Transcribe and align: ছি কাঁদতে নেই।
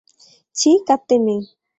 ছি 0.55 0.71
কাঁদতে 0.87 1.15
নেই। 1.25 1.41